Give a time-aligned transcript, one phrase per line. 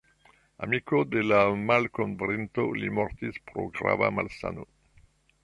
[0.67, 1.41] Amiko de la
[1.71, 4.69] malkovrinto, li mortis pro grava malsano.